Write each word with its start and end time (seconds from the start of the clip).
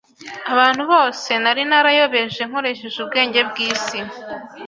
Abantu 0.53 0.81
bose 0.91 1.29
nari 1.43 1.61
narayobeje 1.69 2.41
nkoresheje 2.49 2.97
ubwenge 3.03 3.39
bw’isi, 3.49 3.99